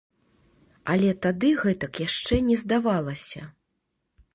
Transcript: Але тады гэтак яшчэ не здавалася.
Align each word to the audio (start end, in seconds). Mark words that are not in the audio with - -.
Але 0.93 1.11
тады 1.27 1.53
гэтак 1.63 2.03
яшчэ 2.07 2.43
не 2.49 2.59
здавалася. 2.67 3.41